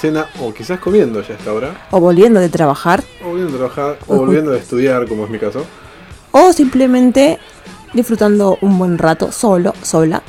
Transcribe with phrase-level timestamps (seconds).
[0.00, 1.86] cena o quizás comiendo ya a esta hora.
[1.90, 3.04] O volviendo de trabajar.
[3.22, 5.64] O volviendo a trabajar o volviendo a estudiar, como es mi caso.
[6.32, 7.38] O simplemente
[7.92, 10.22] disfrutando un buen rato solo, sola.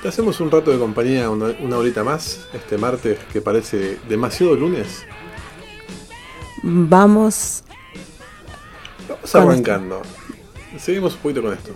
[0.00, 4.54] Te hacemos un rato de compañía, una, una horita más, este martes que parece demasiado
[4.54, 5.04] lunes.
[6.62, 7.64] Vamos.
[9.08, 10.02] Vamos arrancando.
[10.78, 11.72] Seguimos un poquito con esto.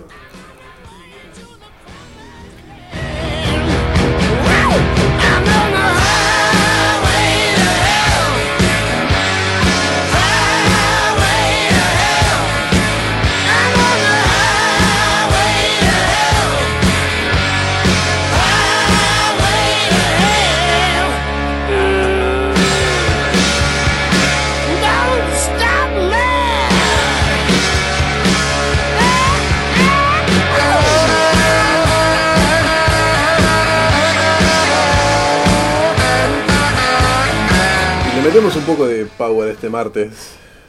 [39.23, 40.11] Power este martes,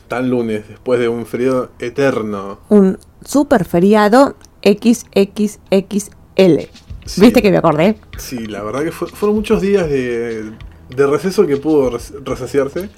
[0.07, 2.59] tan lunes, después de un frío eterno.
[2.69, 6.61] Un super feriado XXXL.
[7.05, 7.21] Sí.
[7.21, 7.97] ¿Viste que me acordé?
[8.17, 10.51] Sí, la verdad que fue- fueron muchos días de,
[10.95, 12.89] de receso que pudo res- resaciarse.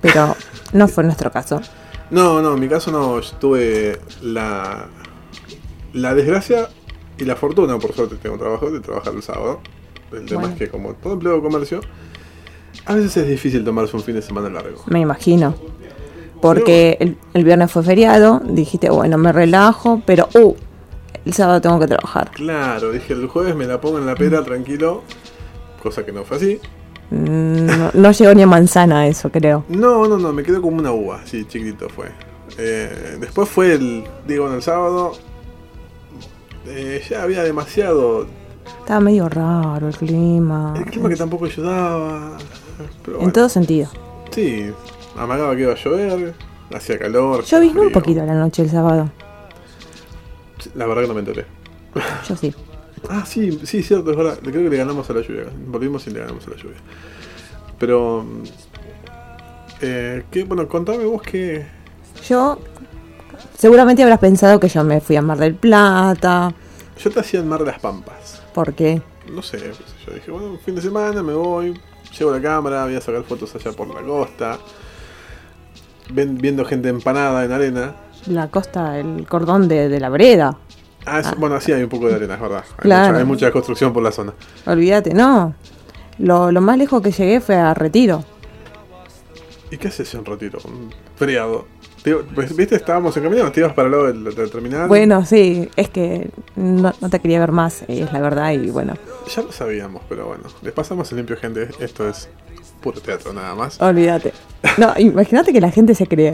[0.00, 0.36] Pero
[0.72, 1.60] no fue nuestro caso.
[2.10, 4.86] No, no, en mi caso no, yo tuve la,
[5.94, 6.68] la desgracia
[7.18, 9.60] y la fortuna, por suerte tengo trabajo, de trabajar el sábado.
[10.12, 10.54] El tema Bueno.
[10.54, 11.80] es que como todo empleo de comercio,
[12.86, 14.82] a veces es difícil tomarse un fin de semana largo.
[14.86, 15.54] Me imagino.
[16.40, 20.54] Porque el, el viernes fue feriado, dijiste, bueno, me relajo, pero uh,
[21.24, 22.32] el sábado tengo que trabajar.
[22.32, 25.02] Claro, dije el jueves me la pongo en la pera tranquilo,
[25.82, 26.60] cosa que no fue así.
[27.10, 29.64] Mm, No, no llegó ni a manzana eso, creo.
[29.68, 32.06] No, no, no, me quedó como una uva, sí, chiquitito fue.
[32.58, 35.12] Eh, después fue el, digo, en el sábado,
[36.66, 38.26] eh, ya había demasiado,
[38.80, 40.74] Estaba medio raro el clima.
[40.76, 42.36] el clima que tampoco ayudaba.
[43.04, 43.90] Pero En bueno, todo sentido.
[44.30, 44.70] sí,
[45.16, 46.34] amagaba que iba a llover,
[46.74, 47.44] hacía calor.
[47.44, 49.10] Yo vino un poquito a la noche el sábado.
[50.74, 51.46] La verdad que no me enteré.
[52.28, 52.54] Yo sí.
[53.08, 54.38] Ah, sí, sí, cierto, es verdad.
[54.40, 55.44] Creo que le ganamos a la lluvia.
[55.66, 56.76] Volvimos y le ganamos a la lluvia.
[57.78, 58.24] Pero.
[59.80, 60.44] Eh, ¿qué?
[60.44, 61.66] Bueno, contame vos que.
[62.28, 62.58] Yo,
[63.58, 66.54] seguramente habrás pensado que yo me fui a Mar del Plata.
[67.02, 68.40] Yo te hacía en Mar de las Pampas.
[68.54, 69.02] Porque
[69.32, 71.78] No sé, qué sé yo dije, bueno, fin de semana me voy,
[72.18, 74.58] llevo la cámara, voy a sacar fotos allá por la costa.
[76.10, 77.94] Ven- viendo gente empanada en arena.
[78.26, 80.56] la costa, el cordón de, de la vereda.
[81.06, 82.64] Ah, eso- bueno, sí hay un poco de arena, es verdad.
[82.76, 83.08] Hay, Claro.
[83.08, 84.32] mucha, hay mucha construcción por la zona.
[84.66, 85.54] Olvídate, no.
[86.18, 88.24] Lo, lo más lejos que llegué fue a Retiro.
[89.70, 90.58] ¿Y qué haces en retiro?
[90.64, 91.66] Un feriado.
[92.34, 92.74] Pues, ¿Viste?
[92.74, 94.88] Estábamos en camino, te ibas para lado del, del terminal.
[94.88, 98.94] Bueno, sí, es que no, no te quería ver más, es la verdad, y bueno,
[99.34, 100.44] Ya lo sabíamos, pero bueno.
[100.62, 101.68] Les pasamos el limpio, gente.
[101.78, 102.28] Esto es
[102.80, 103.80] puro teatro, nada más.
[103.80, 104.32] olvídate.
[104.78, 106.32] No, imagínate que la gente se cree.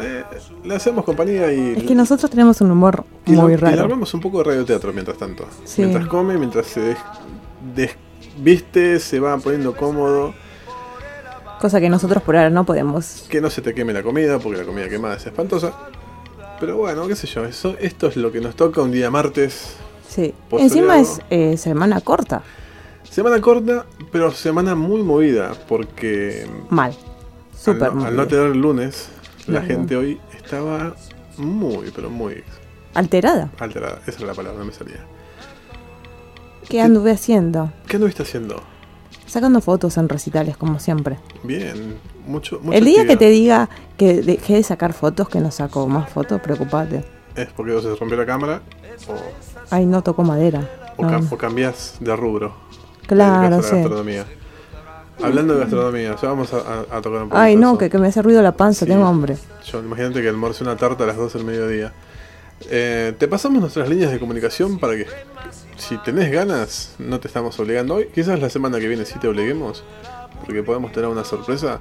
[0.00, 0.24] Eh,
[0.64, 1.74] le hacemos compañía y.
[1.76, 3.82] Es que nosotros tenemos un humor y muy y le raro.
[3.82, 5.46] armamos un poco de radioteatro mientras tanto.
[5.64, 5.82] Sí.
[5.82, 6.98] Mientras come, mientras se des-
[7.74, 10.34] desviste, se va poniendo cómodo.
[11.62, 13.24] Cosa que nosotros por ahora no podemos.
[13.28, 15.72] Que no se te queme la comida, porque la comida quemada es espantosa.
[16.58, 17.44] Pero bueno, qué sé yo.
[17.44, 19.76] Eso, esto es lo que nos toca un día martes.
[20.08, 20.34] Sí.
[20.50, 22.42] Encima es eh, semana corta.
[23.08, 25.52] Semana corta, pero semana muy movida.
[25.68, 26.96] Porque Mal.
[27.56, 29.06] Súper al, no, al no tener el lunes,
[29.46, 29.66] la No.
[29.68, 30.96] gente hoy estaba
[31.36, 32.42] muy, pero muy
[32.94, 33.50] Alterada.
[33.60, 34.00] alterada.
[34.08, 35.06] Esa es la palabra, no me salía.
[36.68, 37.72] ¿Qué anduve haciendo?
[37.86, 38.60] ¿Qué anduviste haciendo?
[39.32, 41.16] Sacando fotos en recitales, como siempre.
[41.42, 41.96] Bien,
[42.26, 45.86] mucho, mucha El día que te diga que dejé de sacar fotos, que no saco
[45.86, 47.02] más fotos, preocupate.
[47.34, 48.60] ¿Es porque se rompió la cámara?
[49.08, 49.14] ¿O,
[49.70, 50.68] Ay, no tocó madera.
[50.98, 52.52] o, No, o cambias de rubro?
[53.06, 53.70] Claro, a sí.
[53.74, 54.26] gastronomía.
[55.22, 57.96] Hablando de gastronomía, ya vamos a, a- a tocar un poco Ay, no, que, que
[57.96, 58.90] me hace ruido la panza, Sí.
[58.92, 59.38] tengo hambre.
[59.64, 61.94] Yo, imagínate que almorcé una tarta a las 12 del mediodía.
[62.68, 65.06] Eh, te pasamos nuestras líneas de comunicación para que,
[65.76, 68.08] si tenés ganas, no te estamos obligando hoy.
[68.14, 69.84] Quizás la semana que viene sí te obliguemos,
[70.44, 71.80] porque podemos tener una sorpresa.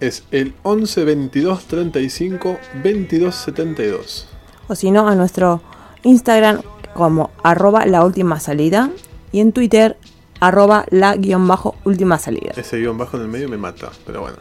[0.00, 4.28] Es el 11 22 35 22 72.
[4.68, 5.62] O si no, a nuestro
[6.02, 6.60] Instagram
[6.94, 8.90] como arroba la última salida
[9.32, 9.96] y en Twitter
[10.40, 12.52] arroba la guion bajo última salida.
[12.56, 14.38] Ese guion bajo en el medio me mata, pero bueno.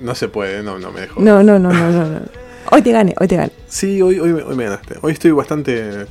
[0.00, 1.20] No se puede, no, no me dejo.
[1.20, 2.20] No, no, no, no, no, no.
[2.70, 3.52] Hoy te gané, hoy te gané.
[3.68, 4.96] Sí, hoy, hoy, hoy me ganaste.
[5.02, 6.06] Hoy estoy bastante.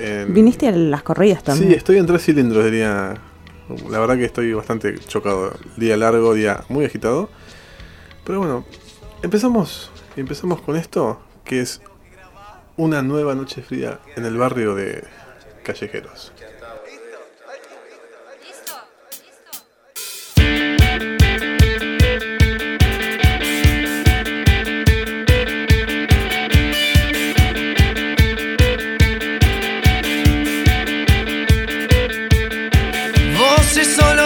[0.00, 1.72] En- Viniste a las corridas Sí, también.
[1.72, 3.14] estoy en tres cilindros, diría.
[3.90, 5.52] La verdad que estoy bastante chocado.
[5.76, 7.28] Día largo, día muy agitado.
[8.24, 8.64] Pero bueno,
[9.22, 11.80] empezamos, empezamos con esto, que es
[12.76, 15.04] una nueva noche fría en el barrio de
[15.64, 16.32] Callejeros.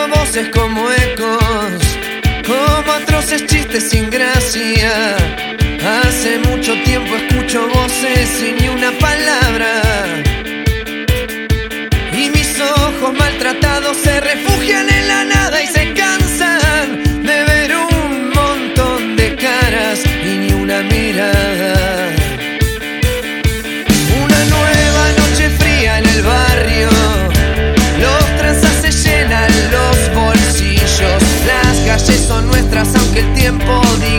[0.08, 1.82] Voces como ecos,
[2.46, 5.16] como atroces chistes sin gracia.
[6.04, 9.82] Hace mucho tiempo escucho voces sin ni una palabra.
[12.12, 15.41] Y mis ojos maltratados se refugian en la nada
[33.14, 34.11] aunque el tiempo diga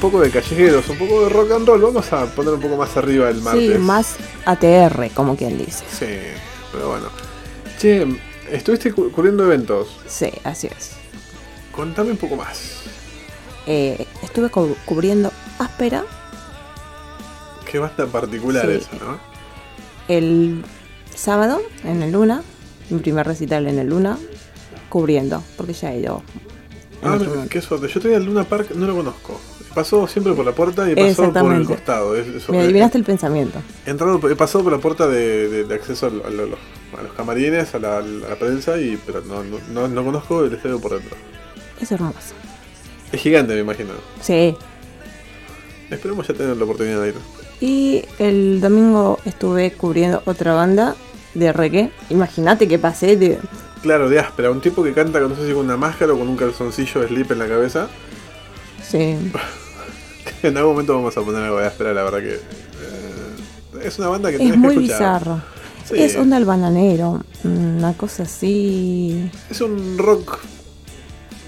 [0.00, 1.80] poco de callejeros, un poco de rock and roll.
[1.82, 3.72] Vamos a poner un poco más arriba el martes.
[3.72, 4.16] Sí, más
[4.46, 5.84] ATR, como quien dice.
[5.90, 6.06] Sí,
[6.72, 7.06] pero bueno.
[7.78, 8.06] Che,
[8.50, 9.88] estuviste cu- cubriendo eventos.
[10.06, 10.92] Sí, así es.
[11.72, 12.82] Contame un poco más.
[13.66, 16.04] Eh, estuve cu- cubriendo áspera
[17.70, 18.72] Qué banda particular Sí.
[18.72, 19.20] eso, ¿no?
[20.08, 20.64] el
[21.14, 22.42] sábado en el Luna,
[22.88, 24.18] mi primer recital en el Luna,
[24.88, 26.22] cubriendo, porque ya he ido.
[27.02, 27.46] Ah, momento.
[27.48, 27.86] qué suerte.
[27.86, 29.40] Yo tenía el Luna Park, no lo conozco.
[29.74, 32.16] Pasó siempre por la puerta y pasó por el costado.
[32.16, 33.60] Es- eso- Me eh, adivinaste el pensamiento.
[33.86, 36.56] He entrado, he pasado por la puerta de, de- de acceso a, lo- a lo-
[36.98, 40.44] a los camarines, a la, a la prensa, y pero no, no, no, no conozco
[40.44, 41.16] el estadio por dentro.
[41.80, 42.34] Es hermoso.
[43.12, 43.90] Es gigante, me imagino.
[44.20, 44.56] Sí.
[45.90, 47.14] Esperemos ya tener la oportunidad de ir.
[47.60, 50.94] Y el domingo estuve cubriendo otra banda
[51.34, 51.90] de reggae.
[52.10, 53.38] Imagínate que pasé de.
[53.82, 56.18] Claro, de áspera, un tipo que canta con no sé si con una máscara o
[56.18, 57.88] con un calzoncillo de slip en la cabeza.
[58.90, 59.16] Sí.
[60.42, 62.34] En algún momento vamos a poner algo de áspera, la verdad que.
[62.34, 65.20] eh, es una banda que Es tenés muy que escuchar.
[65.20, 65.42] bizarro.
[65.88, 65.94] Sí.
[66.02, 67.22] Es onda el bananero.
[67.44, 69.30] Una cosa así.
[69.50, 70.38] Es un rock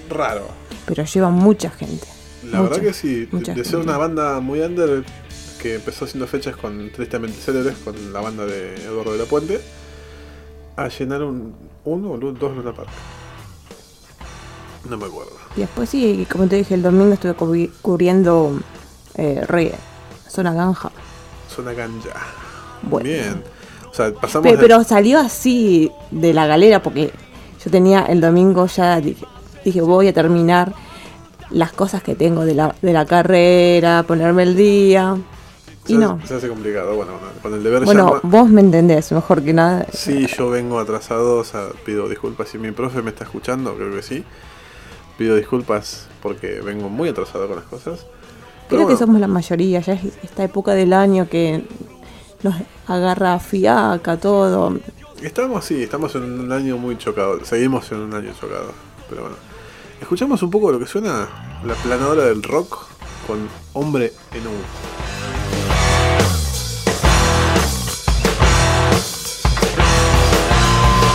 [0.09, 0.47] raro.
[0.85, 2.05] Pero lleva mucha gente.
[2.51, 5.03] La Mucha, verdad que sí, de ser una banda muy under
[5.61, 9.61] que empezó haciendo fechas con Tristemente Célebres, con la banda de Eduardo de la Puente,
[10.75, 12.89] a llenar un uno o dos Luna Park.
[14.89, 15.31] No me acuerdo.
[15.55, 18.59] Y después sí, como te dije, el domingo estuve cubri- cubriendo
[19.15, 19.73] eh.
[20.29, 20.91] Zona Ganja.
[21.49, 22.09] Zona Ganja.
[22.81, 23.07] Bueno.
[23.09, 23.43] Bien.
[23.89, 24.43] O sea, pasamos.
[24.47, 27.11] Pe- de- pero salió así de la galera porque
[27.63, 29.25] yo tenía el domingo ya dije,
[29.63, 30.73] dije voy a terminar
[31.51, 35.15] las cosas que tengo de la, de la carrera, ponerme el día.
[35.85, 36.19] se, Y no.
[36.25, 36.95] se hace complicado.
[36.95, 39.85] Bueno, bueno, con el deber Bueno, llama- vos me entendés mejor que nada.
[39.93, 43.93] Sí, yo vengo atrasado, o sea, pido disculpas si mi profe me está escuchando, creo
[43.93, 44.23] que sí.
[45.17, 48.05] Pido disculpas porque vengo muy atrasado con las cosas.
[48.69, 51.63] Pero Creo que somos la mayoría, ya es esta época del año que
[52.41, 52.55] nos
[52.87, 54.79] agarra fiaca todo.
[55.21, 57.43] Estamos, sí, estamos en un año muy chocado.
[57.45, 58.71] Seguimos en un año chocado.
[59.09, 59.53] Pero bueno.
[60.03, 61.29] Escuchamos un poco de lo que suena
[61.63, 62.87] la planadora del rock
[63.25, 64.51] con Hombre en U.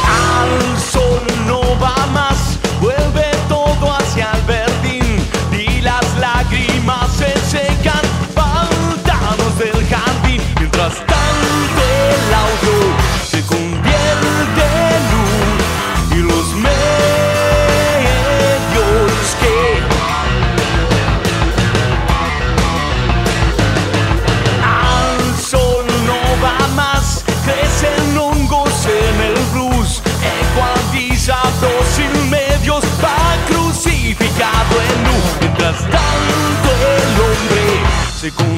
[0.07, 2.28] Al sol no va más,
[38.31, 38.58] se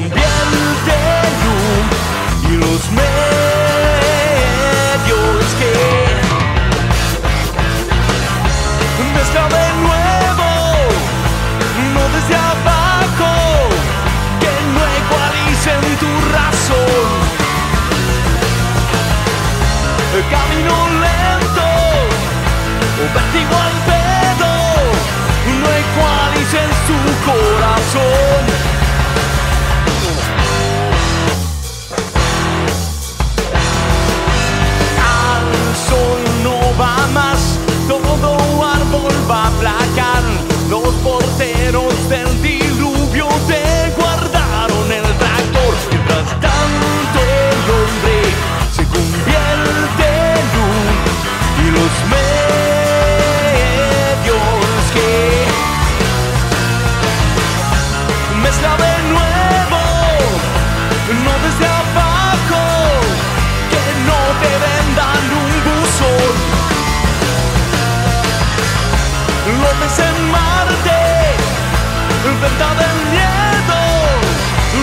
[72.69, 73.79] del miedo,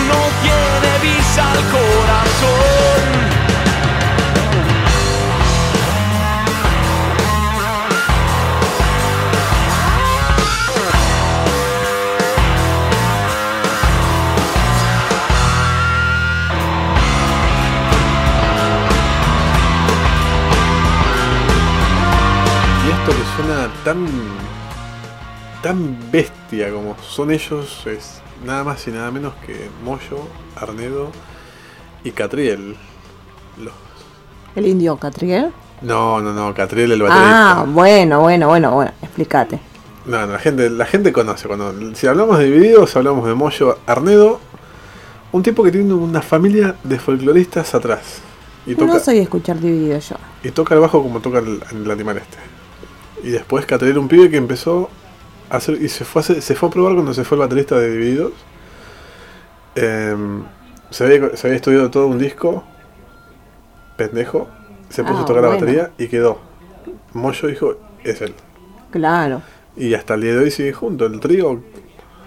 [0.09, 3.09] no tiene visa al corazón.
[22.85, 23.99] Y esto que suena tan.
[25.61, 30.19] Tan bestia como son ellos es nada más y nada menos que Moyo,
[30.55, 31.11] Arnedo
[32.03, 32.75] y Catriel.
[33.61, 33.73] Los-
[34.55, 35.51] El indio Catriel.
[35.81, 37.63] No, no, no, Catriel el Ah, baterista.
[37.73, 38.91] bueno, bueno, bueno, bueno.
[39.01, 39.59] Explícate.
[40.05, 41.47] No, no, la gente, la gente conoce.
[41.47, 44.39] Cuando, si hablamos de divididos, hablamos de Moyo, Arnedo.
[45.31, 48.21] Un tipo que tiene una familia de folcloristas atrás.
[48.65, 50.15] Y toca, No soy escuchar dividido yo.
[50.43, 52.37] y toca el bajo como toca el, el animal este.
[53.23, 54.89] Y después Catriel, un pibe que empezó
[55.49, 55.81] hacer.
[55.81, 58.33] Y se fue a, se fue a probar cuando se fue el baterista de Divididos.
[59.75, 60.43] Em,
[60.89, 62.63] se, había, se había estudiado todo un disco.
[63.97, 64.47] Pendejo.
[64.89, 65.55] Se puso Ah, a tocar bueno.
[65.55, 66.39] la batería y quedó.
[67.13, 68.33] Moyo dijo: Es él.
[68.91, 69.41] Claro.
[69.75, 71.61] Y hasta el día de hoy siguen juntos, el trío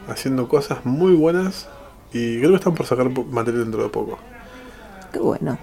[0.08, 1.68] haciendo cosas muy buenas.
[2.12, 4.18] Y creo que están por sacar material dentro de poco.
[5.12, 5.58] Qué bueno.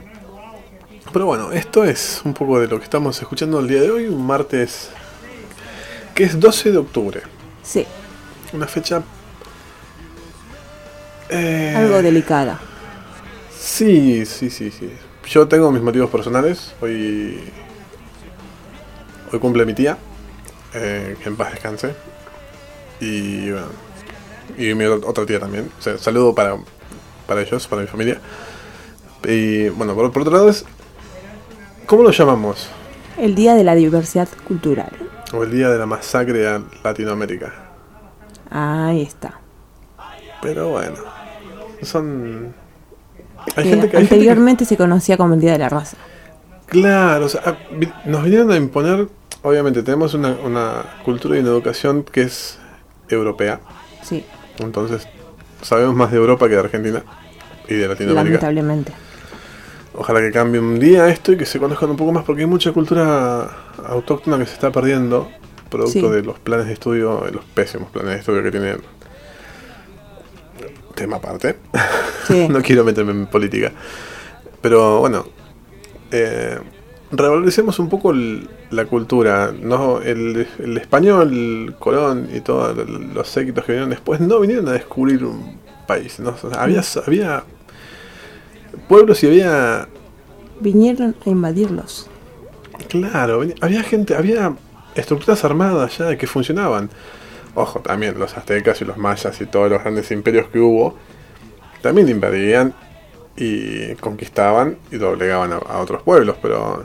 [1.14, 4.08] Pero bueno, esto es un poco de lo que estamos escuchando el día de hoy,
[4.08, 4.90] un martes
[6.14, 7.22] que es 12 de octubre.
[7.70, 7.86] Sí,
[8.54, 9.04] Una fecha.
[11.30, 12.60] eh, algo delicada.
[13.56, 14.92] Sí, sí, sí, sí.
[15.30, 16.74] Yo tengo mis motivos personales.
[16.82, 17.40] Hoy.
[19.32, 19.98] Hoy cumple mi tía.
[20.74, 21.94] eh, que en paz descanse.
[23.00, 23.68] Y bueno.
[24.58, 25.70] Y mi ot- otra tía también.
[25.78, 26.58] O sea, saludo para,
[27.28, 28.20] para ellos, para mi familia.
[29.28, 30.66] Y bueno, por, por otro lado es.
[31.86, 32.68] ¿Cómo lo llamamos?
[33.18, 34.92] El Día de la Diversidad Cultural.
[35.34, 37.54] O el día de la masacre a Latinoamérica.
[38.50, 39.40] Ahí está.
[40.42, 40.96] Pero bueno.
[41.82, 42.54] Son.
[43.56, 43.72] Hay Que gente que.
[43.72, 45.98] hay gente que- anteriormente se conocía como el Día de la Raza.
[46.66, 47.58] Claro, o sea, ah,
[48.06, 49.08] nos vinieron a imponer,
[49.42, 52.60] obviamente tenemos una, una cultura y una educación que es
[53.08, 53.60] europea,
[54.04, 54.24] Sí,
[54.60, 55.08] entonces
[55.64, 57.02] sabemos más de Europa que de Argentina
[57.68, 58.24] y de Latinoamérica.
[58.24, 58.94] lamentablemente.
[59.94, 62.48] Ojalá que cambie un día esto y que se conozcan un poco más porque hay
[62.48, 63.50] mucha cultura
[63.86, 65.30] autóctona que se está perdiendo,
[65.70, 66.16] producto Sí.
[66.16, 68.78] de los planes de estudio, de los pésimos planes de estudio que tienen.
[70.96, 71.56] Tema aparte.
[72.28, 72.48] Sí.
[72.50, 73.72] no quiero meterme en política.
[74.62, 75.26] Pero bueno,
[76.12, 76.60] eh,
[77.12, 79.52] revaloricemos un poco el- la cultura.
[79.58, 80.02] ¿no?
[80.02, 85.24] El, el español, Colón y todos los séquitos que vinieron después no vinieron a descubrir
[85.24, 86.20] un país.
[86.20, 86.36] ¿no?
[86.58, 87.44] Había, había
[88.88, 89.88] pueblos y había.
[90.60, 92.10] Vinieron a invadirlos.
[92.88, 94.56] Claro, había gente, había
[94.96, 96.90] estructuras armadas ya que funcionaban.
[97.56, 100.96] Ojo, también los aztecas y los mayas y todos los grandes imperios que hubo,
[101.82, 102.74] también invadían
[103.36, 106.84] y conquistaban y doblegaban a, a otros pueblos, pero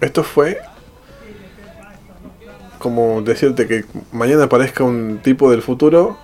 [0.00, 0.58] esto fue
[2.78, 6.18] como decirte que mañana aparezca un tipo del futuro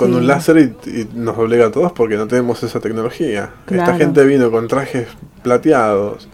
[0.00, 0.16] con Sí.
[0.16, 3.50] un láser y, y nos doblega a todos porque no tenemos esa tecnología.
[3.70, 5.08] Esta gente vino con trajes
[5.42, 6.26] plateados,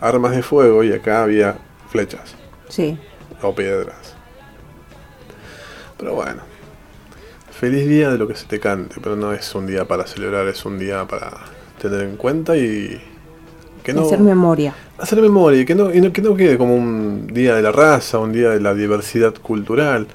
[0.00, 1.56] armas de fuego y acá había
[1.90, 2.34] flechas
[2.68, 2.96] Sí.
[3.42, 4.14] o piedras.
[5.98, 6.42] Pero bueno,
[7.50, 10.46] feliz día de lo que se te cante, pero no es un día para celebrar,
[10.48, 11.30] es un día para
[11.80, 13.00] tener en cuenta y
[13.82, 14.74] que no Hacer memoria.
[14.98, 17.72] hacer memoria y que no, y no- que no quede como un día de la
[17.72, 20.06] raza, un día de la diversidad cultural.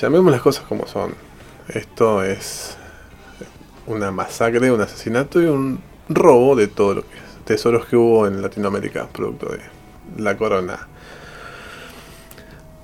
[0.00, 1.12] Llamemos las cosas como son.
[1.68, 2.76] Esto es
[3.86, 8.40] una masacre, un asesinato y un robo de todo lo que tesoros que hubo en
[8.42, 9.60] Latinoamérica, producto de
[10.22, 10.86] la corona.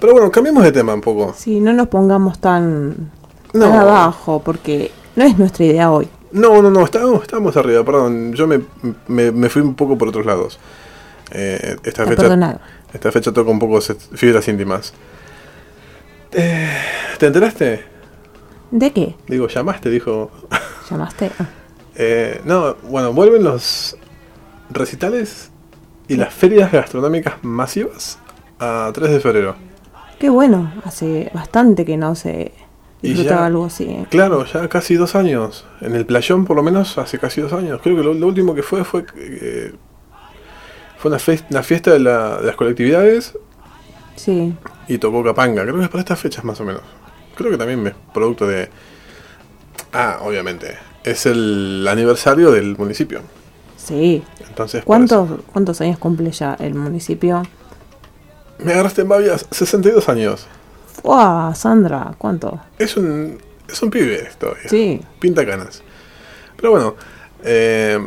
[0.01, 1.35] Pero bueno, cambiemos de tema un poco.
[1.37, 3.11] Sí, no nos pongamos tan,
[3.53, 3.67] No.
[3.69, 6.09] tan abajo, porque no es nuestra idea hoy.
[6.31, 8.33] No, no, no, estábamos, estábamos arriba, perdón.
[8.35, 8.61] Yo me,
[9.09, 10.59] me, me fui un poco por otros lados.
[11.31, 12.61] Eh, esta, Está fecha, perdonado.
[12.93, 14.93] esta fecha toca un poco fibras íntimas.
[16.33, 16.69] Eh,
[17.19, 17.85] ¿Te enteraste?
[18.71, 19.15] ¿De qué?
[19.29, 20.31] Digo, llamaste, dijo.
[20.91, 21.31] ¿Llamaste?
[21.39, 21.47] Ah,
[22.01, 23.97] Eh, no, bueno, vuelven los
[24.71, 25.51] recitales
[26.07, 28.21] y las ferias gastronómicas masivas
[28.61, 29.57] a 3 de febrero.
[30.21, 30.73] qué bueno.
[30.85, 32.53] Hace bastante que no se
[33.03, 34.07] disfrutaba ya- algo así.
[34.11, 35.67] Claro, ya casi dos años.
[35.81, 37.81] En el playón, por lo menos, hace casi dos años.
[37.83, 39.75] Creo que lo, lo último que fue fue eh,
[40.99, 43.37] fue una, fes- una fiesta de, la- de las colectividades
[44.15, 44.55] Sí,
[44.87, 45.63] y tocó Capanga.
[45.63, 46.83] Creo que es para estas fechas más o menos.
[47.39, 48.69] Creo que también es producto de...
[49.93, 50.77] Ah, obviamente.
[51.05, 53.21] Es el aniversario del municipio.
[53.77, 54.23] sí.
[54.47, 57.45] Entonces, ¿Cuántos, ¿Cuántos años cumple ya el municipio?
[58.59, 60.47] Me agarraste en babias 62 años.
[61.05, 61.55] ¡Wow!
[61.55, 62.13] Sandra!
[62.19, 62.59] ¿Cuánto?
[62.77, 64.69] Es un, es un pibe todavía.
[64.69, 65.01] Sí.
[65.21, 65.83] Pinta canas.
[66.57, 66.97] Pero bueno,
[67.45, 68.01] eh,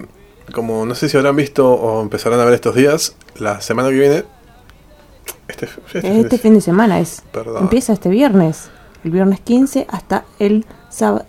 [0.53, 3.95] como no sé si habrán visto o empezarán a ver estos días, la semana que
[3.95, 4.23] viene.
[5.47, 7.23] Este, este fin de- Este fin de semana es.
[7.31, 7.63] Perdón.
[7.63, 8.69] Empieza este viernes.
[9.03, 10.65] El viernes 15 hasta el,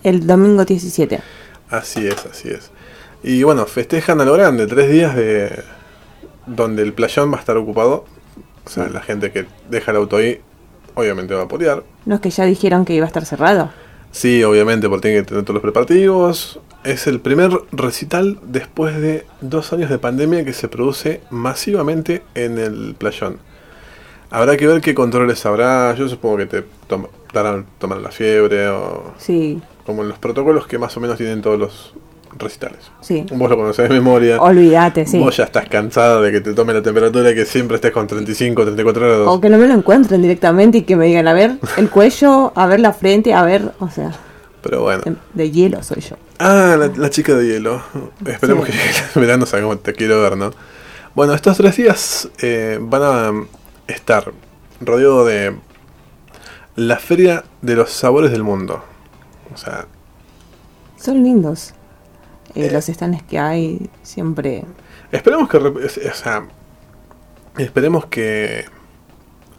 [0.03, 1.21] el domingo 17.
[1.71, 2.71] Así es, así es.
[3.23, 5.63] Y bueno, festejan a lo grande, tres días de
[6.47, 8.05] donde el playón va a estar ocupado.
[8.65, 10.41] O sea, la gente que deja el auto ahí,
[10.95, 11.83] obviamente va a polear.
[12.05, 13.71] ¿No es que ya dijeron que iba a estar cerrado?
[14.11, 16.61] Sí, obviamente, porque tiene que tener todos los preparativos.
[16.85, 22.59] Es el primer recital después de dos años de pandemia que se produce masivamente en
[22.59, 23.39] el playón.
[24.31, 25.95] Habrá que ver qué controles habrá.
[25.95, 26.65] Yo supongo que te
[27.33, 31.17] tom- darán, tomarán la fiebre o Sí, como en los protocolos que más o menos
[31.17, 31.95] tienen todos los
[32.39, 32.91] recitales.
[33.03, 33.27] sí.
[33.33, 34.41] Vos lo conocés de memoria.
[34.41, 35.19] Olvídate, sí.
[35.19, 38.07] Vos ya estás cansada de que te tome la temperatura y que siempre estés con
[38.07, 39.29] 35, 34 grados.
[39.29, 42.53] O que no me lo encuentren directamente y que me digan, a ver el cuello,
[42.55, 44.13] a ver la frente, a ver, o sea,
[44.63, 45.03] Pero bueno.
[45.05, 46.17] de, de hielo soy yo.
[46.39, 47.83] Ah, la, la chica de hielo.
[48.25, 48.73] Esperemos Sí.
[48.73, 50.53] que llegue el verano, sabes cómo te quiero ver, ¿no?
[51.15, 53.31] Bueno, estos tres días eh, van a
[53.87, 54.33] estar
[54.81, 55.55] rodeado de
[56.77, 58.83] la Feria de los Sabores del Mundo.
[59.53, 59.87] O sea,
[60.97, 61.75] Son lindos.
[62.55, 64.65] Eh, los stands que hay siempre.
[65.11, 65.57] esperemos que...
[65.59, 66.47] O sea,
[67.59, 68.65] esperemos que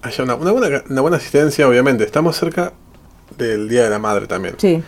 [0.01, 2.03] haya una, una buena, una buena asistencia, obviamente.
[2.03, 2.73] Estamos cerca
[3.37, 4.55] del Día de la Madre también.
[4.57, 4.83] Sí,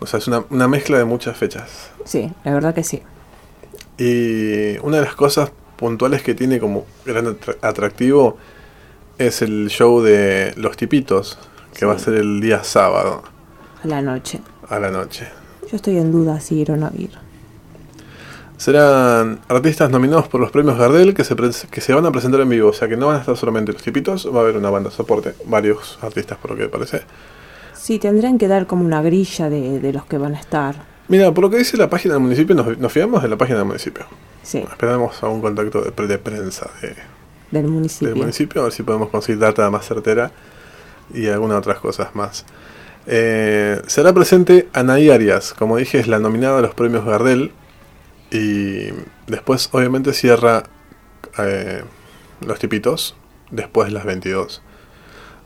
[0.00, 1.90] O sea, es una, una mezcla de muchas fechas.
[2.04, 3.02] sí, la verdad que sí.
[3.98, 8.36] Y una de las cosas puntuales que tiene como gran atra- atractivo
[9.26, 11.38] es el show de Los Tipitos,
[11.74, 13.22] que va a ser el día sábado
[13.82, 14.40] A la noche.
[14.68, 15.28] a la noche.
[15.70, 17.10] Yo estoy en duda si ir o no ir.
[18.56, 21.34] Serán artistas nominados por los premios Gardel que se,
[21.70, 23.72] que se van a presentar en vivo, o sea que no van a estar solamente
[23.72, 27.02] Los Tipitos, va a haber una banda de soporte, varios artistas por lo que parece.
[27.74, 30.76] Sí, tendrían que dar como una grilla de, de los que van a estar.
[31.08, 33.58] Mira, por lo que dice la página del municipio, nos, nos fiamos de la página
[33.58, 34.04] del municipio.
[34.44, 36.94] Sí, Esperamos a un contacto de, pre- de prensa de,
[37.52, 38.08] del municipio.
[38.08, 40.32] del municipio, a ver si podemos conseguir data más certera
[41.14, 42.44] y algunas otras cosas más.
[43.06, 47.52] Eh, será presente Anaí Arias, como dije, es la nominada a los premios Gardel.
[48.30, 48.88] Y
[49.26, 50.64] después, obviamente, cierra
[51.38, 51.82] eh,
[52.40, 53.14] Los Tipitos,
[53.50, 54.62] después de las 22.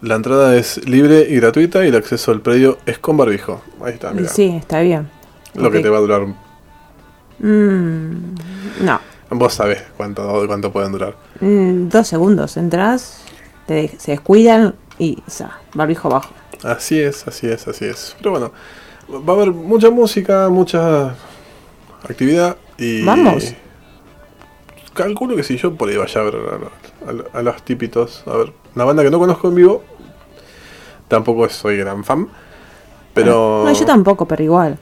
[0.02, 3.62] La entrada es libre y gratuita y el acceso al predio es con barbijo.
[3.82, 4.28] Ahí está, mira.
[4.28, 5.08] Sí, está bien.
[5.54, 6.26] Lo que te va a durar.
[7.38, 8.34] Mm,
[8.82, 11.16] no, Vos sabés cuánto, cuánto pueden durar.
[11.40, 13.22] Mm, dos segundos, entras,
[13.66, 16.32] te, se descuidan y sa, barbijo bajo.
[16.62, 18.14] Así es, así es, así es.
[18.18, 18.52] Pero bueno,
[19.10, 21.14] va a haber mucha música, mucha
[22.08, 23.04] actividad y...
[23.04, 23.54] Vamos.
[24.94, 28.36] Calculo que si yo por ahí vaya a ver a, a- a los tipitos, a
[28.36, 29.82] ver, una banda que no conozco en vivo,
[31.08, 32.28] tampoco soy gran fan.
[33.12, 34.78] Pero No, yo tampoco, pero igual.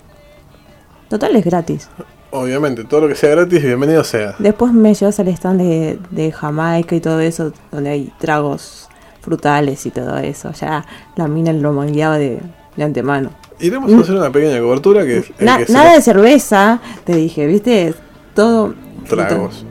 [1.09, 1.89] Total es gratis.
[2.35, 4.35] Obviamente todo lo que sea gratis, bienvenido sea.
[4.39, 8.89] Después me llevas al stand de, de Jamaica y todo eso, donde hay tragos
[9.21, 10.53] frutales y todo eso.
[10.53, 10.85] Ya
[11.17, 12.41] la mina lo mangueaba de,
[12.77, 13.31] de antemano.
[13.61, 17.95] Iremos a hacer una pequeña cobertura que, Na- que nada de cerveza, te dije, ¿viste?
[18.35, 18.75] Todo.
[19.09, 19.65] tragos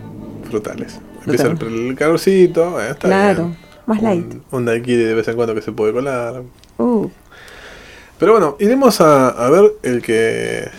[0.50, 1.00] frutales.
[1.26, 3.58] Empieza el, el calorcito, eh, está Claro, bien.
[3.86, 4.34] más Un- light.
[4.52, 6.42] Un daiquiri de vez en cuando que se puede colar.
[6.78, 7.10] Uh,
[8.20, 10.70] Pero bueno, iremos a, a ver el que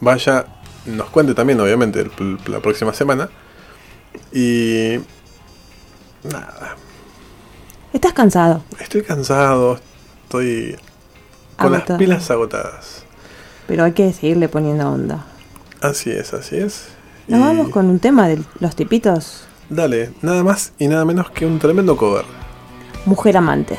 [0.00, 0.46] vaya,
[0.86, 3.28] nos cuente también, obviamente, el- la próxima semana.
[4.32, 4.98] Y.
[6.24, 6.76] Nada,
[7.92, 8.62] estás cansado.
[8.78, 9.78] estoy cansado,
[10.24, 10.76] estoy
[11.56, 13.04] con las pilas agotadas.
[13.66, 15.24] Pero hay que seguirle poniendo onda.
[15.80, 16.88] Así es, así es.
[17.28, 19.44] Nos Y vamos con un tema de los tipitos.
[19.70, 22.24] Dale, nada más y nada menos que un tremendo cover.
[23.06, 23.78] Mujer amante.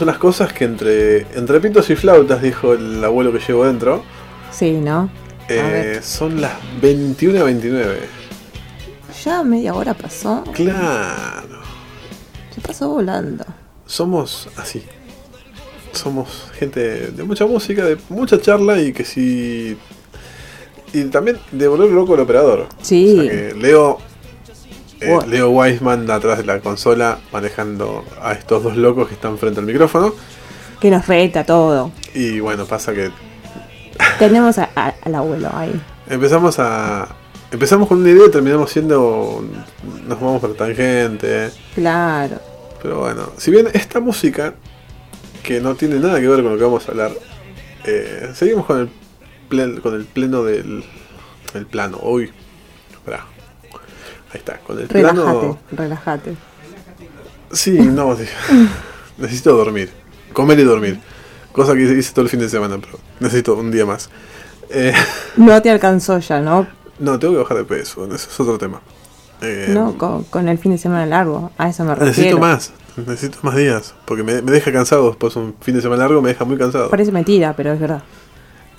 [0.00, 4.02] Las cosas que entre, entre pitos y flautas, dijo el abuelo que llevo dentro,
[4.52, 5.10] Sí, ¿no?
[5.48, 8.00] Eh, son las 21 a 29.
[9.24, 10.44] Ya media hora pasó.
[10.52, 11.60] Claro.
[12.54, 13.44] Se pasó volando.
[13.86, 14.82] Somos así.
[15.92, 19.76] Somos gente de mucha música, de mucha charla y que si...
[20.92, 22.66] Y también de volver loco al operador.
[22.82, 23.18] Sí.
[23.18, 23.98] O sea que Leo...
[25.02, 25.18] eh.
[25.28, 29.66] Leo Weisman atrás de la consola manejando a estos dos locos que están frente al
[29.66, 30.14] micrófono.
[30.80, 31.92] Que nos reta todo.
[32.14, 33.10] Y bueno, pasa que
[34.18, 35.80] Tenemos a- a- al abuelo ahí.
[36.08, 37.08] empezamos a...
[37.50, 39.44] Empezamos con una idea y terminamos siendo...
[40.06, 41.50] Nos vamos por tangente.
[41.74, 42.38] Claro.
[42.82, 44.54] Pero bueno, si bien esta música,
[45.42, 47.12] que no tiene nada que ver con lo que vamos a hablar,
[47.84, 48.88] eh, seguimos con el,
[49.50, 50.82] plen- con el pleno del
[51.54, 51.98] el plano.
[52.02, 52.41] Uy, esperá.
[54.32, 55.58] Ahí está, con el Relájate, plano.
[55.72, 56.34] relájate.
[57.52, 58.24] Sí, no, sí.
[59.18, 59.90] necesito dormir,
[60.32, 60.98] comer y dormir.
[61.52, 64.08] Cosa que hice todo el fin de semana, pero necesito un día más.
[64.70, 64.94] Eh,
[65.36, 66.66] No te alcanzó ya, ¿no?
[66.98, 68.80] no, tengo que bajar de peso, eso es otro tema.
[69.42, 71.50] Eh, No, con, con el fin de semana largo.
[71.58, 72.08] A eso me refiero.
[72.08, 76.04] necesito más, necesito más días, porque me, me deja cansado después un fin de semana
[76.04, 76.88] largo, me deja muy cansado.
[76.88, 78.02] Parece mentira, pero es verdad.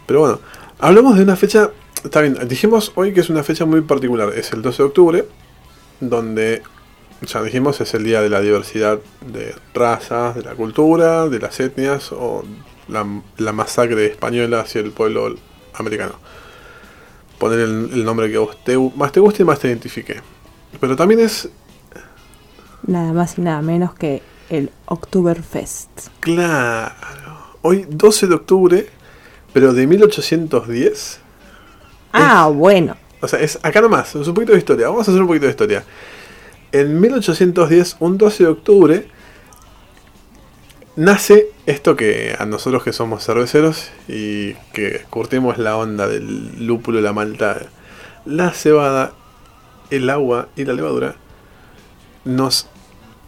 [0.08, 0.40] Pero bueno,
[0.80, 1.70] hablamos de una fecha.
[2.04, 4.30] Está bien, dijimos hoy que es una fecha muy particular.
[4.36, 5.26] Es el 12 de octubre,
[6.00, 6.62] donde,
[7.22, 11.60] ya dijimos, es el día de la diversidad de razas, de la cultura, de las
[11.60, 12.44] etnias o
[12.88, 13.06] la,
[13.38, 15.36] la masacre española hacia el pueblo
[15.76, 16.16] americano.
[17.40, 20.22] Poner el, el nombre que vos te, más te guste y más te identifique.
[20.80, 21.50] Pero también es,
[22.86, 26.10] Nada más y nada menos que el Oktoberfest.
[26.20, 26.94] claro,
[27.62, 28.90] hoy 12 de octubre,
[29.54, 31.20] pero de 1810.
[32.12, 32.96] Ah, bueno.
[33.24, 34.90] O sea, es acá nomás, es un poquito de historia.
[34.90, 35.86] Vamos a hacer un poquito de historia.
[36.74, 39.08] En 1810, un 12 de octubre,
[40.98, 47.00] nace esto que a nosotros que somos cerveceros y que curtimos la onda del lúpulo,
[47.00, 47.62] la malta,
[48.26, 49.14] la cebada,
[49.90, 51.16] el agua y la levadura,
[52.26, 52.68] nos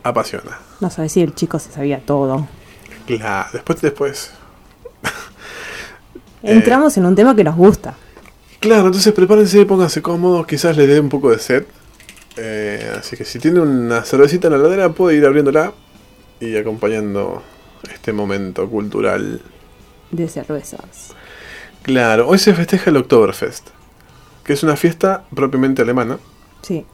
[0.03, 0.59] apasiona.
[0.81, 2.49] No sabes si el chico se sabía todo.
[3.07, 4.33] Claro, después, después.
[6.43, 7.95] Entramos en un tema que nos gusta.
[8.65, 11.65] Claro, entonces prepárense, pónganse cómodos, quizás les dé un poco de sed.
[12.35, 15.71] Eh, así que si tiene una cervecita en la ladera, puede ir abriéndola
[16.39, 17.43] y acompañando
[17.93, 19.39] este momento cultural.
[20.09, 21.13] De cervezas.
[21.83, 23.67] Claro, hoy se festeja el Oktoberfest,
[24.43, 26.17] que es una fiesta propiamente alemana,
[26.63, 26.87] Sí.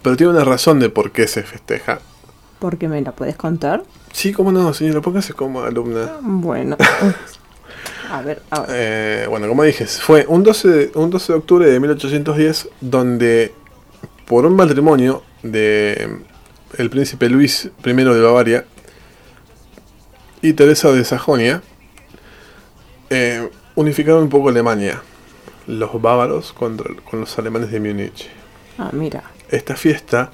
[0.00, 2.00] pero tiene una razón de por qué se festeja.
[2.60, 3.82] ¿Por qué me la puedes contar?
[4.12, 6.12] Sí, cómo no, señora, póngase como alumna.
[6.22, 6.78] Bueno.
[8.10, 8.70] a ver, a ver.
[8.72, 13.54] Eh, bueno, como dije, fue un 12, de, un 12 de octubre de 1810 donde
[14.26, 16.18] por un matrimonio de
[16.78, 18.64] el príncipe Luis I de Bavaria
[20.40, 21.62] y Teresa de Sajonia
[23.10, 25.02] eh, unificaron un poco Alemania,
[25.66, 28.28] los bávaros contra, con los alemanes de Múnich.
[28.78, 29.22] Ah, mira.
[29.50, 30.30] Esta fiesta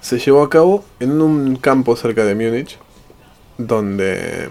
[0.00, 2.78] se llevó a cabo en un campo cerca de Múnich,
[3.58, 4.48] donde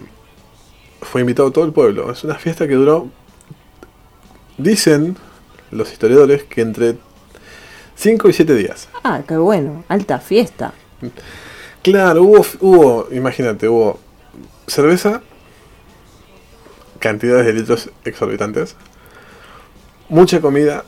[1.01, 2.11] fue invitado todo el pueblo.
[2.11, 3.07] Es una fiesta que duró,
[4.57, 5.17] dicen
[5.71, 6.97] los historiadores, que entre
[7.95, 8.89] 5 y 7 días.
[9.03, 9.83] Ah, qué bueno.
[9.87, 10.73] Alta fiesta.
[11.81, 13.99] Claro, hubo, hubo imagínate, hubo
[14.67, 15.21] cerveza,
[16.99, 18.75] cantidades de litros exorbitantes,
[20.09, 20.83] mucha comida,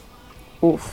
[0.60, 0.84] Uf.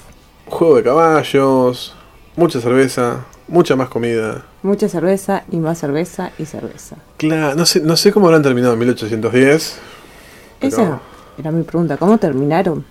[0.47, 1.95] juego de caballos,
[2.37, 4.45] mucha cerveza, mucha más comida.
[4.63, 6.97] Mucha cerveza y más cerveza y cerveza.
[7.17, 9.79] Claro, no sé, no sé cómo habrán terminado en 1810.
[10.61, 11.01] pero- Esa
[11.39, 11.97] era mi pregunta.
[11.97, 12.85] ¿Cómo terminaron?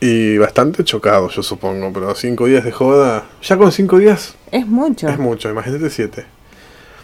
[0.00, 3.24] Y bastante chocado, yo supongo, pero cinco días de joda.
[3.42, 5.08] Ya con cinco días Es mucho.
[5.08, 6.26] es mucho, imagínate siete.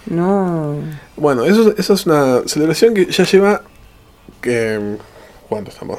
[0.06, 0.74] No.
[1.16, 3.62] Bueno, eso, eso es una celebración que ya lleva.
[4.40, 4.96] Que,
[5.48, 5.98] ¿Cuánto estamos?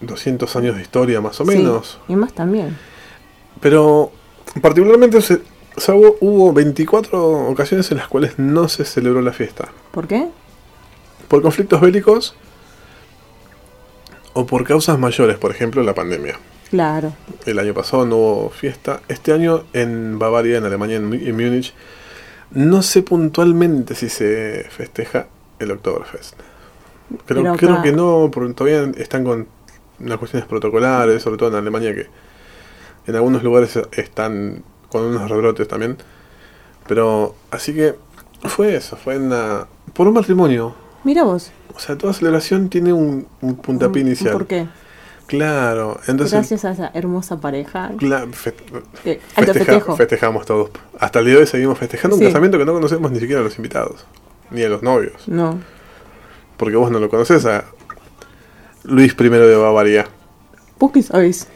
[0.00, 1.98] 200 años de historia, más o Sí, menos.
[2.08, 2.76] Y más también.
[3.60, 4.12] Pero,
[4.60, 5.40] particularmente, se,
[5.92, 9.68] hubo, hubo 24 ocasiones en las cuales no se celebró la fiesta.
[9.90, 10.28] ¿Por qué?
[11.28, 12.34] Por conflictos bélicos
[14.32, 16.38] o por causas mayores, por ejemplo, la pandemia.
[16.70, 17.14] Claro.
[17.46, 19.00] El año pasado no hubo fiesta.
[19.08, 21.74] Este año en Bavaria, en Alemania, en, Múnich,
[22.50, 26.34] no sé puntualmente si se festeja el Oktoberfest.
[27.26, 29.48] Creo, creo que no, porque todavía están con
[29.98, 32.06] unas cuestiones protocolares, sobre todo en Alemania, que
[33.08, 35.96] en algunos lugares están con unos rebrotes también.
[36.86, 37.94] Pero, así que
[38.44, 40.74] fue eso, fue una, por un matrimonio.
[41.04, 41.50] Mira vos.
[41.74, 44.32] O sea, toda celebración tiene un, un puntapié inicial.
[44.32, 44.66] ¿Por qué?
[45.26, 47.90] Claro, entonces Gracias a esa hermosa pareja.
[47.98, 48.54] cla- fe-
[49.34, 49.96] festeja- festejo.
[49.96, 50.70] festejamos todos.
[50.98, 53.44] Hasta el día de hoy seguimos festejando un casamiento que no conocemos ni siquiera a
[53.44, 54.06] los invitados,
[54.50, 55.28] ni a los novios.
[55.28, 55.58] No.
[56.56, 57.64] Porque vos no lo conoces a
[58.84, 60.06] Luis I de Bavaria.
[60.78, 61.46] ¿Vos qué sabés?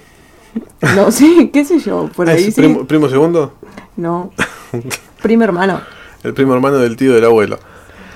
[0.96, 2.60] No, sí, qué sé yo, por Ah, ahí ¿Es sí.
[2.60, 3.54] primo, primo segundo?
[3.96, 4.32] No.
[5.22, 5.80] Primo hermano.
[6.24, 7.58] El primo hermano del tío del abuelo.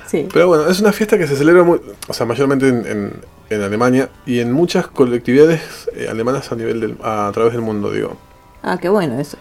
[0.07, 0.27] Sí.
[0.33, 3.13] Pero bueno, es una fiesta que se celebra muy, o sea, mayormente en, en-
[3.49, 7.93] en Alemania y en muchas colectividades eh, alemanas a nivel del, a, través del mundo,
[7.93, 8.17] digo.
[8.65, 9.37] Ah, qué bueno eso.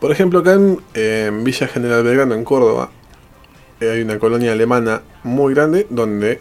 [0.00, 2.88] Por ejemplo, acá en, en Villa General Belgrano, en Córdoba,
[3.80, 6.40] eh, hay una colonia alemana muy grande donde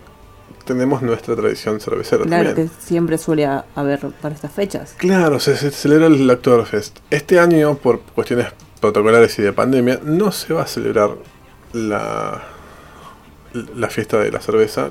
[0.69, 2.69] tenemos nuestra tradición cervecera Claro también.
[2.69, 4.95] que siempre suele ha- haber para estas fechas.
[4.97, 6.99] Claro, se, se celebra el Oktoberfest.
[7.09, 8.47] Este año, por cuestiones
[8.79, 11.11] protocolares y de pandemia, no se va a celebrar
[11.73, 12.41] la,
[13.75, 14.89] la fiesta de la cerveza.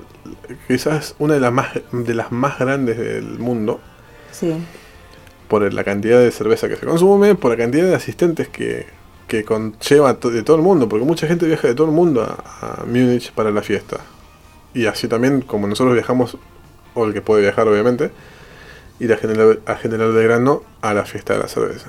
[0.66, 3.80] Quizás una de las más, de las más grandes del mundo,
[4.30, 4.54] Sí.
[5.48, 8.86] por la cantidad de cerveza que se consume, por la cantidad de asistentes que,
[9.26, 12.80] que conlleva de todo el mundo, porque mucha gente viaja de todo el mundo a,
[12.82, 13.98] a Múnich para la fiesta.
[14.79, 16.37] Y así también, como nosotros viajamos,
[16.95, 18.12] o el que puede viajar obviamente,
[19.01, 21.89] ir a General, a General Belgrano a la fiesta de la cerveza.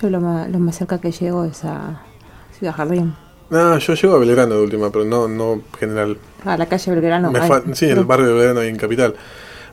[0.00, 2.02] Yo lo más, lo más cerca que llego es a
[2.58, 3.14] Ciudad Jardín.
[3.50, 6.18] No, yo llego a Belgrano de última, pero no, no General.
[6.44, 7.30] A la calle Belgrano.
[7.30, 9.14] Me Ay, fa- sí, en el barrio de Belgrano y en Capital.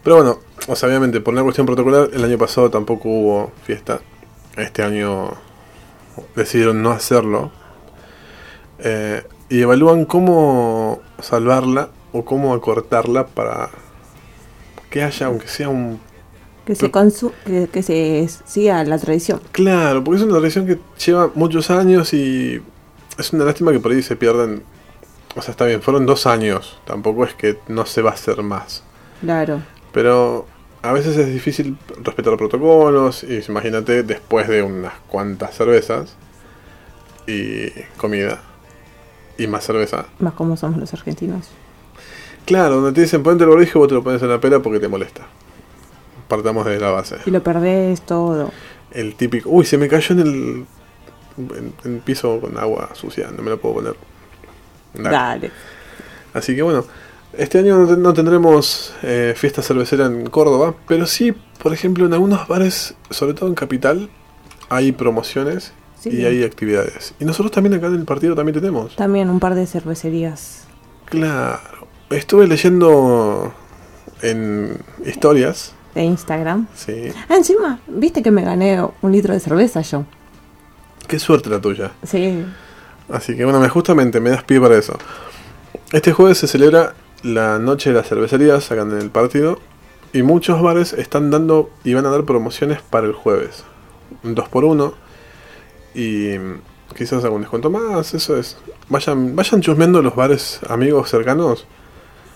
[0.03, 4.01] Pero bueno, o sea, obviamente, por una cuestión protocolar, el año pasado tampoco hubo fiesta.
[4.55, 5.31] Este año
[6.35, 7.49] decidieron no hacerlo.
[8.77, 13.69] Eh, y evalúan cómo salvarla o cómo acortarla para
[14.89, 15.99] que haya, aunque sea un...
[16.65, 19.41] Que se, consu que, que se siga la tradición.
[19.51, 22.61] Claro, porque es una tradición que lleva muchos años y
[23.17, 24.63] es una lástima que por ahí se pierdan...
[25.35, 28.41] O sea, está bien, fueron dos años, tampoco es que no se va a hacer
[28.41, 28.83] más.
[29.21, 29.61] Claro.
[29.91, 30.47] Pero
[30.81, 36.15] a veces es difícil respetar protocolos y imagínate después de unas cuantas cervezas
[37.27, 38.41] y comida
[39.37, 40.05] y más cerveza.
[40.19, 41.49] Más como somos los argentinos.
[42.45, 44.79] Claro, donde te dicen ponte el barbijo vos te lo pones en la pera porque
[44.79, 45.27] te molesta.
[46.27, 47.17] Partamos de la base.
[47.25, 48.51] Y lo perdés todo.
[48.91, 50.65] El típico, uy, se me cayó en el,
[51.37, 53.95] en, en el piso con agua sucia, no me lo puedo poner.
[54.93, 55.09] Dale.
[55.09, 55.51] Dale.
[56.33, 56.85] Así que bueno,
[57.37, 62.05] este año no, ten- no tendremos eh, fiesta cervecera en Córdoba, pero sí, por ejemplo,
[62.05, 64.09] en algunos bares, sobre todo en Capital,
[64.69, 66.09] hay promociones Sí.
[66.11, 67.13] y hay actividades.
[67.19, 68.95] Y nosotros también acá en el partido también tenemos.
[68.95, 70.65] También un par de cervecerías.
[71.05, 71.78] Claro.
[72.09, 73.53] Estuve leyendo
[74.21, 76.67] en historias, De Instagram.
[76.75, 77.11] sí.
[77.29, 80.05] Ah, encima, viste que me gané un litro de cerveza yo.
[81.07, 81.91] Qué suerte la tuya.
[82.03, 82.43] Sí.
[83.11, 84.97] Así que bueno, me- justamente me das pie para eso.
[85.91, 86.93] Este jueves se celebra
[87.23, 89.59] la noche de las cervecerías acá en el partido.
[90.13, 93.63] Y muchos bares están dando y van a dar promociones para el jueves.
[94.23, 94.93] Un 2x1.
[95.95, 96.31] Y
[96.95, 98.13] quizás algún descuento más.
[98.15, 98.57] Eso es.
[98.89, 101.65] Vayan, vayan chusmeando los bares amigos cercanos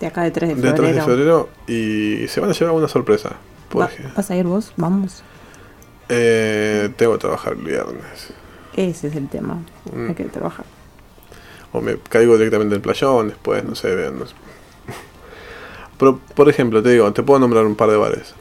[0.00, 0.76] De acá de 3 de de febrero.
[0.82, 1.48] 3 de febrero.
[1.66, 3.30] Y se van a llevar una sorpresa.
[3.76, 4.72] Va- ¿Vas a ir vos?
[4.76, 5.22] Vamos.
[6.08, 8.28] eh, tengo que trabajar el viernes.
[8.76, 9.62] Ese es el tema.
[9.92, 10.08] Mm.
[10.08, 10.66] Hay que trabajar.
[11.72, 14.34] O me caigo directamente en el playón, después, no sé, vean, no sé.
[15.98, 18.34] Pero, por ejemplo, te digo, te puedo nombrar un par de bares.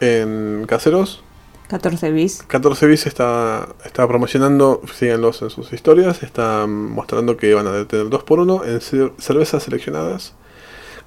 [0.00, 1.22] En Caseros,
[1.68, 2.42] 14 bis.
[2.42, 8.06] 14 bis está, está promocionando, síganlos en sus historias, está mostrando que van a tener
[8.06, 10.34] 2x1 en cer- cervezas seleccionadas,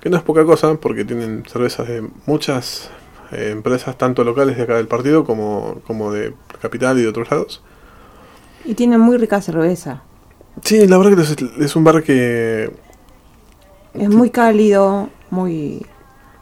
[0.08, 2.90] que no es poca cosa, porque tienen cervezas de muchas
[3.32, 7.30] eh, empresas, tanto locales de acá del partido como, como de Capital y de otros
[7.30, 7.62] lados.
[8.64, 10.04] Y tienen muy rica cerveza.
[10.64, 12.72] Sí, la verdad que es, es un bar que
[13.94, 15.86] Es muy cálido, muy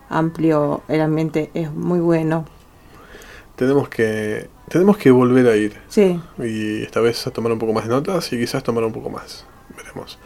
[0.10, 0.82] amplio.
[0.88, 2.46] El ambiente es muy bueno.
[3.56, 6.20] tenemos que tenemos que volver a ir Sí.
[6.40, 9.10] y esta vez a tomar un poco más de notas y quizás tomar un poco
[9.10, 9.46] más
[9.76, 10.18] veremos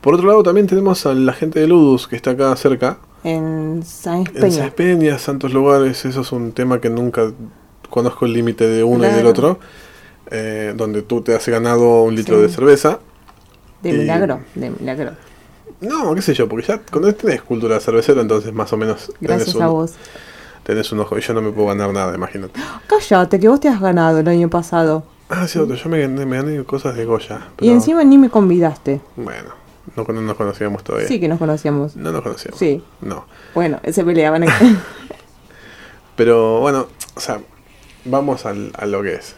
[0.00, 3.82] por otro lado también tenemos a la gente de Ludus que está acá cerca En
[3.84, 4.50] San en Peña.
[4.52, 7.32] Sáenz Peña, Santos Lugares eso es un tema que nunca
[7.90, 9.58] conozco el límite de uno y del otro
[10.30, 12.42] eh, donde tú te has ganado un litro Sí.
[12.42, 12.98] de cerveza
[13.82, 14.40] De y- milagro.
[14.54, 15.12] De milagro.
[15.80, 19.36] no qué sé yo porque ya cuando tenés cultura cervecera entonces más o menos tenés
[19.38, 19.92] Gracias un, a vos.
[20.62, 23.68] tenés un ojo y yo no me puedo ganar nada imagínate Cállate, que vos te
[23.68, 25.02] has ganado el año pasado.
[25.28, 29.00] ah cierto yo me gané, me gané cosas de Goya Y encima ni me convidaste.
[29.16, 29.50] Bueno,
[29.96, 31.08] no, no nos conocíamos todavía.
[31.08, 31.96] Sí que nos conocíamos.
[31.96, 32.58] No nos conocíamos.
[32.58, 32.82] Sí.
[33.00, 33.26] No.
[33.54, 34.44] Bueno, se peleaban.
[34.44, 34.52] aquí.
[36.16, 37.40] Pero bueno, o sea,
[38.04, 39.36] vamos al, a lo que es.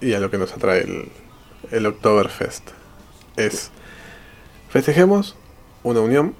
[0.00, 1.10] Y a lo que nos atrae el,
[1.70, 2.70] el Oktoberfest.
[3.36, 3.70] Es,
[4.70, 5.36] festejemos
[5.82, 6.34] una unión,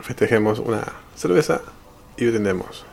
[0.00, 0.84] festejemos una
[1.16, 1.60] cerveza
[2.16, 2.86] y brindemos.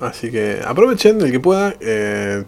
[0.00, 1.74] Así que aprovechen el que pueda.
[1.80, 2.44] Eh,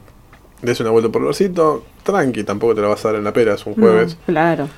[0.63, 1.85] des una vuelta por el barcito.
[2.03, 4.17] Tranqui, tampoco te la vas a dar en la pera, es un jueves.
[4.17, 4.69] No, claro.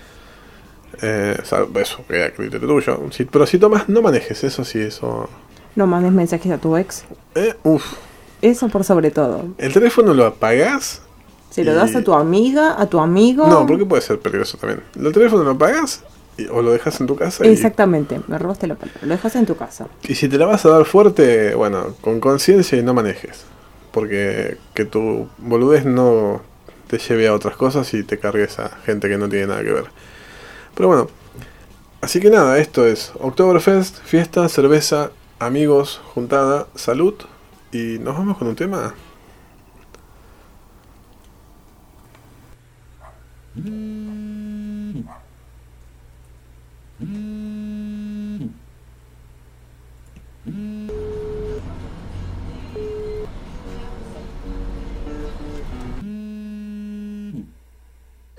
[1.02, 3.00] Eh, eso, queda a criterio tuyo.
[3.10, 5.28] Si- pero si tomas, no manejes, eso sí, eso.
[5.76, 7.04] No mandes mensajes a tu ex.
[7.34, 7.84] Eh, uf.
[8.42, 9.44] Eso por sobre todo.
[9.58, 11.02] El teléfono lo apagás.
[11.50, 13.46] Se lo Y- das a tu amiga, a tu amigo.
[13.48, 14.82] No, porque puede ser peligroso también.
[14.96, 16.02] El teléfono lo apagás
[16.38, 17.44] y- o lo dejas en tu casa.
[17.46, 19.00] y- Exactamente, me robaste la palabra.
[19.02, 19.86] Lo dejas en tu casa.
[20.04, 23.44] Y si te la vas a dar fuerte, bueno, con conciencia y no manejes.
[23.92, 26.40] Porque que tu boludez no
[26.86, 29.72] te lleve a otras cosas y te cargues a gente que no tiene nada que
[29.72, 29.84] ver.
[30.74, 31.08] Pero bueno,
[32.00, 37.14] así que nada, esto es Oktoberfest, fiesta, cerveza, amigos, juntada, salud.
[37.72, 38.94] Y nos vamos con un tema.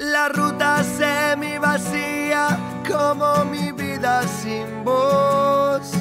[0.02, 2.58] La ruta semi vacía
[2.90, 5.92] como mi vida sin voz.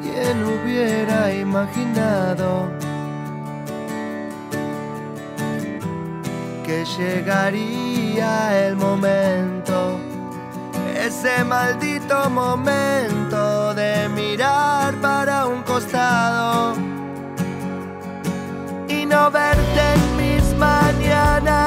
[0.00, 2.70] ¿Quién hubiera imaginado
[6.64, 9.98] que llegaría el momento?
[10.98, 16.74] Ese maldito momento de mirar para un costado
[18.88, 21.65] y no verte en mis mañanas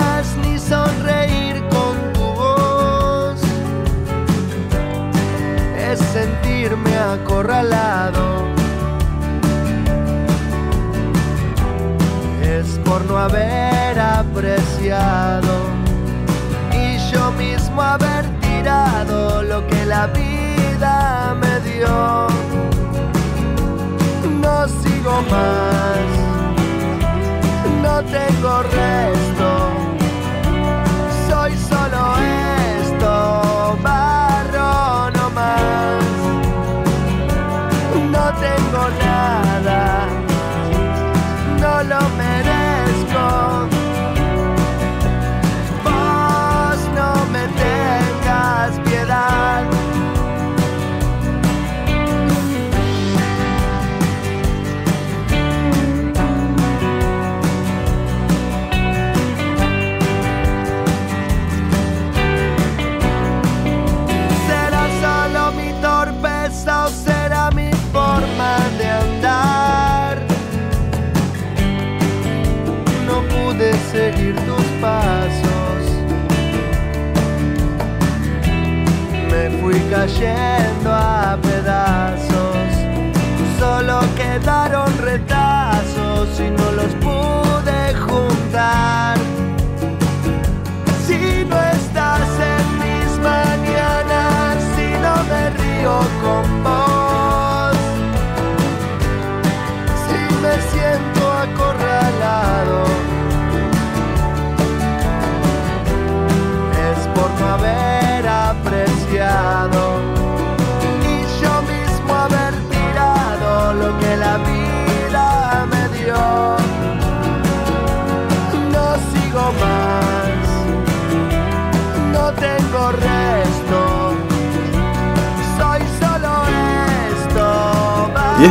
[25.21, 25.68] mine.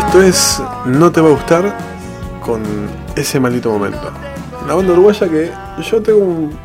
[0.09, 0.23] Esto.
[0.23, 1.77] Es No te va a gustar
[2.45, 2.63] con
[3.17, 4.11] ese maldito momento.
[4.65, 5.51] Una banda uruguaya que
[5.83, 6.59] yo tengo un-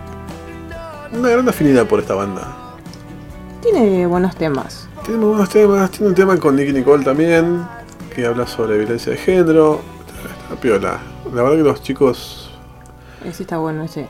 [1.13, 2.55] una gran afinidad por esta banda.
[3.61, 4.87] Tiene buenos temas.
[5.05, 7.65] Tiene buenos temas, tiene un tema con Nicky Nicole también,
[8.15, 9.81] que habla sobre violencia de género.
[10.43, 10.99] Está piola.
[11.33, 12.51] La verdad que los chicos
[13.25, 14.07] Ese está bueno, ese.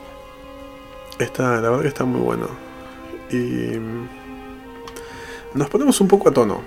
[1.18, 2.46] está, la verdad que está muy bueno.
[3.30, 3.36] Y
[3.78, 4.08] mm,
[5.54, 6.60] nos ponemos un poco a tono.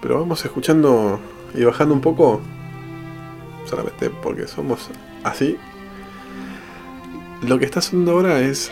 [0.00, 1.18] Pero vamos escuchando
[1.54, 2.40] y bajando un poco.
[3.66, 4.90] Solamente porque somos
[5.22, 5.56] así.
[7.42, 8.70] Lo que está sonando ahora es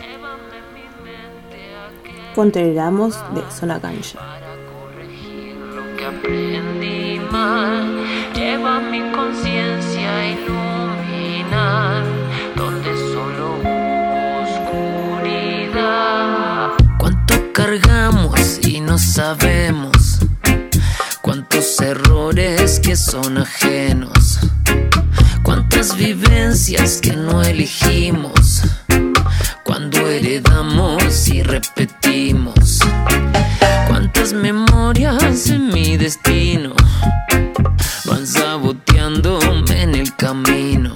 [2.35, 4.19] Controlamos de Zona Cancha.
[5.75, 8.03] lo que aprendí mal.
[8.33, 12.03] Lleva mi conciencia a iluminar
[12.55, 14.41] donde solo hubo
[15.61, 16.71] oscuridad.
[16.97, 19.92] ¿Cuánto cargamos y no sabemos?
[21.33, 24.37] ¿Cuántos errores que son ajenos?
[25.41, 28.61] ¿Cuántas vivencias que no elegimos?
[29.63, 32.81] Cuando heredamos y repetimos.
[33.87, 36.75] Cuántas memorias en mi destino
[38.05, 40.95] van saboteándome en el camino.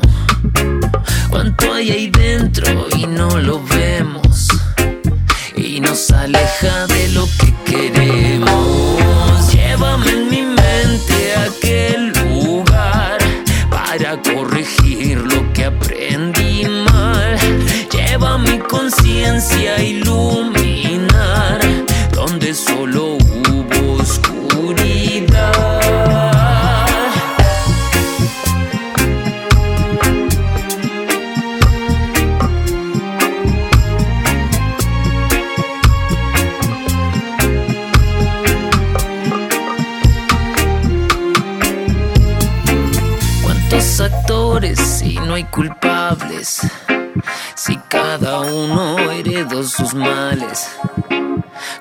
[1.31, 4.49] Cuánto hay ahí dentro y no lo vemos.
[5.55, 9.51] Y nos aleja de lo que queremos.
[9.51, 10.16] Llévame
[18.97, 19.83] conciencia a
[49.63, 50.69] sus males.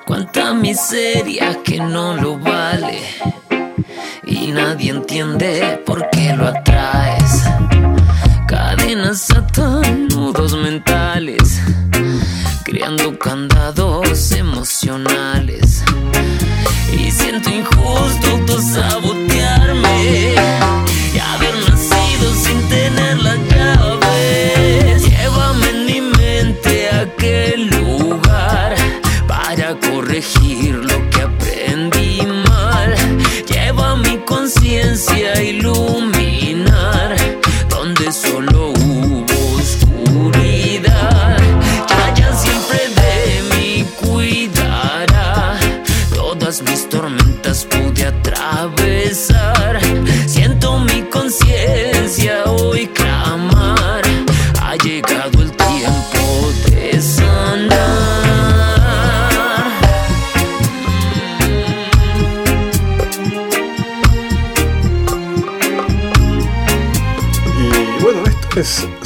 [0.05, 2.99] Cuánta miseria que no lo vale.
[4.25, 7.43] Y nadie entiende por qué lo atraes.
[8.47, 11.61] Cadenas atan nudos mentales.
[12.63, 15.83] Creando candados emocionales.
[16.91, 19.46] Y siento injusto autosabotearme
[34.47, 35.96] conciencia a iluminar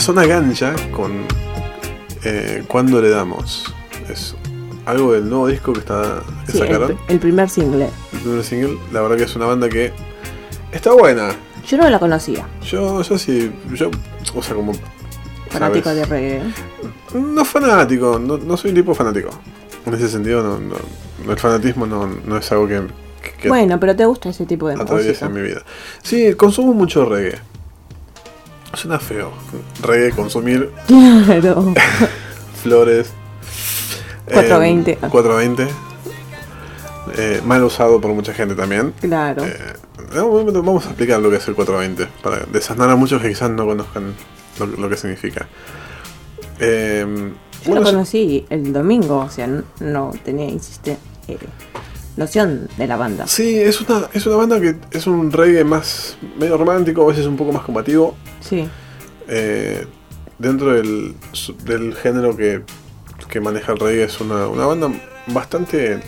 [0.02, 1.12] Zona Gancha con
[2.24, 3.74] eh, Cuando le damos.
[4.10, 4.36] Es
[4.86, 6.97] algo del nuevo disco que, está, que Sí, el, sacaron.
[7.08, 7.89] el primer single.
[8.14, 8.78] El primer single.
[8.91, 9.91] La verdad que es una banda que
[10.72, 11.30] está buena.
[11.68, 12.47] Yo no la conocía.
[12.64, 13.91] Yo, yo sí, yo,
[14.36, 14.74] o sea, como...
[15.49, 15.99] Fanático ¿sabes?
[15.99, 16.41] de reggae.
[17.14, 19.30] No fanático, no, no soy un tipo fanático.
[19.86, 22.82] En ese sentido, no, no- el fanatismo no, no es algo que,
[23.39, 25.30] que Bueno, pero te gusta ese tipo de música.
[25.30, 25.62] mi vida.
[26.02, 27.38] Sí, consumo mucho reggae.
[28.74, 29.32] Suena feo.
[29.82, 31.74] Reggae, consumir Claro.
[32.64, 33.12] flores.
[34.26, 34.92] 420.
[34.92, 35.68] eh, 420.
[37.18, 38.94] Eh, mal usado por mucha gente también.
[39.02, 39.44] Claro.
[39.46, 39.74] Eh,
[40.14, 43.66] vamos a explicar lo que es el 420 para desasnar a muchos que quizás no
[43.66, 44.14] conozcan
[44.60, 45.48] lo, lo que significa.
[46.60, 47.06] Eh,
[47.64, 49.48] Yo bueno, lo conocí el domingo, o sea,
[49.80, 50.98] no tenía, insiste,
[51.28, 51.38] eh,
[52.18, 53.28] noción de la banda.
[53.28, 57.26] Sí, es una, es una banda que es un reggae más medio romántico, a veces
[57.26, 58.16] un poco más combativo.
[58.41, 58.68] Sí.
[59.28, 59.86] eh,
[60.39, 61.16] dentro del,
[61.66, 62.64] del género que,
[63.30, 64.91] que maneja el reggae es una, una banda
[65.28, 65.99] bastante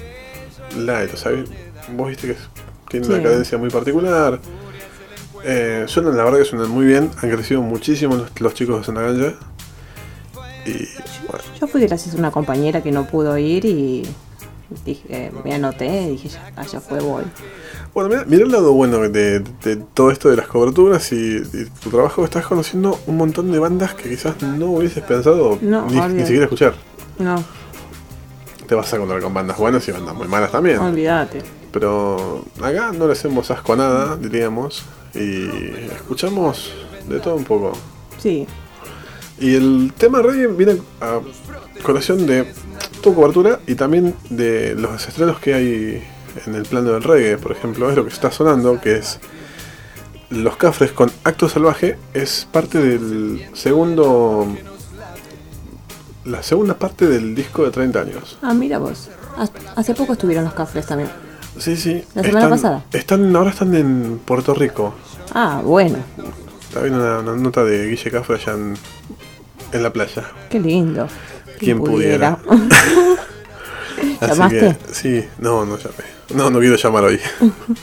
[0.77, 1.49] light, ¿sabes?
[1.95, 2.49] Vos viste que es-
[2.89, 4.39] tiene una cadencia muy particular.
[5.45, 8.83] Eh, suenan, la verdad que suenan muy bien, han crecido muchísimo los, los chicos de
[8.85, 9.33] Sonaganja.
[10.65, 10.71] Y
[11.27, 14.03] bueno, Yo fui gracias a una compañera que no pudo ir y
[14.85, 17.23] dije, eh, me anoté dije, ya, ya fue, voy.
[17.93, 21.65] Bueno, mira, mira el lado bueno de, de todo esto de las coberturas y, y
[21.81, 22.23] tu trabajo.
[22.25, 26.45] Estás conociendo un montón de bandas que quizás no hubieses pensado No, ni, ni siquiera
[26.45, 26.73] escuchar.
[27.19, 27.43] No,
[28.67, 30.79] Te vas a encontrar con bandas buenas y bandas muy malas también.
[30.79, 31.41] olvídate.
[31.71, 34.83] Pero acá no le hacemos asco a nada, diríamos.
[35.15, 35.47] Y
[35.93, 36.71] escuchamos
[37.07, 37.73] de todo un poco.
[38.17, 38.47] Sí,
[39.39, 41.19] Y el tema reggae viene a
[41.83, 42.45] colación de
[43.03, 46.03] tu cobertura y también de los estrenos que hay
[46.47, 47.37] en el plano del reggae.
[47.37, 49.19] Por ejemplo, es lo que está sonando, que es
[50.29, 51.97] Los Cafres con Acto Salvaje.
[52.13, 54.47] Es parte del segundo...
[56.25, 58.37] La segunda parte del disco de 30 años.
[58.41, 59.09] Ah, mira vos.
[59.37, 61.09] Hace- Hace poco estuvieron los cafres también.
[61.59, 62.01] Sí, sí.
[62.15, 62.85] ¿La semana están- pasada?
[62.93, 64.93] Están, ahora están en Puerto Rico.
[65.33, 65.97] Ah, bueno.
[66.61, 68.75] Está viendo una, una nota de Guille Cafre allá en,
[69.73, 70.23] en la playa.
[70.49, 71.07] Qué lindo.
[71.59, 72.39] Quien pudiera.
[74.19, 74.59] Así ¿Llamaste?
[74.59, 76.03] que, sí, no, no llamé.
[76.33, 77.19] No, no quiero llamar hoy.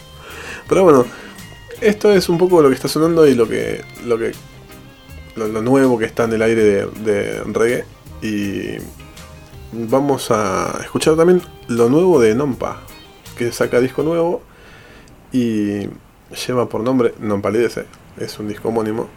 [0.68, 1.06] Pero bueno,
[1.80, 3.82] esto es un poco lo que está sonando y lo que.
[4.04, 4.32] lo que.
[5.36, 7.84] lo, lo nuevo que está en el aire de, de reggae.
[8.22, 8.76] Y
[9.72, 12.80] vamos a escuchar también lo nuevo de Nompa,
[13.36, 14.42] que saca disco nuevo
[15.32, 15.88] y
[16.46, 17.86] lleva por nombre Non Palidece.
[18.18, 19.08] Es un disco homónimo.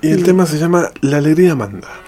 [0.00, 2.07] Y el tema se llama La Alegría Manda.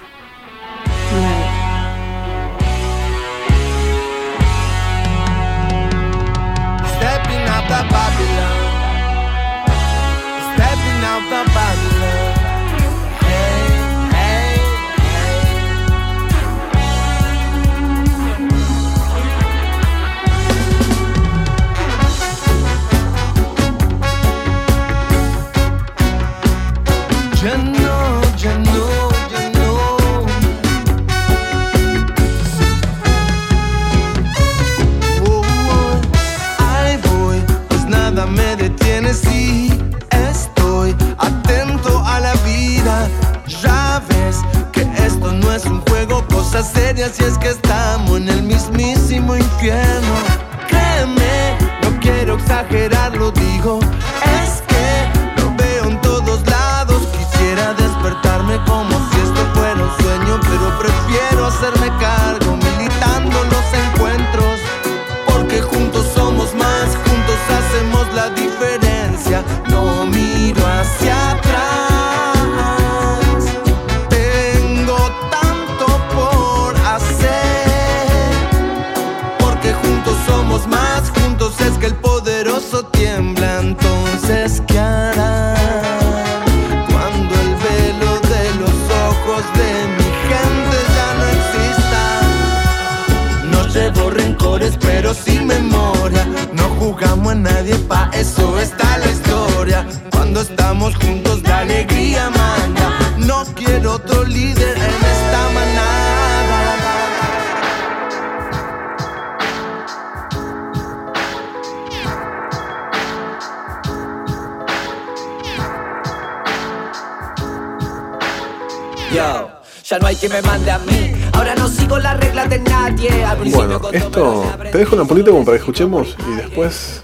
[122.11, 123.23] Las reglas de nadie.
[123.23, 127.01] Al Bueno, esto te dejo una puntita como para que escuchemos y después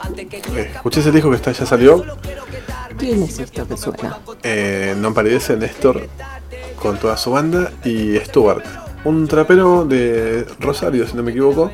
[0.56, 2.04] eh, escuché ese disco que está, ya salió.
[2.98, 4.20] ¿Quién es esto que suena?
[4.44, 6.08] Eh, no aparece Néstor
[6.82, 8.64] con toda su banda y Stuart,
[9.06, 11.72] un trapero de Rosario, si no me equivoco,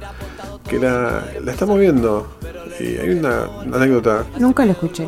[0.70, 2.38] que la, la está moviendo.
[2.80, 4.26] Y hay una, una anécdota.
[4.38, 5.06] Nunca lo escuché.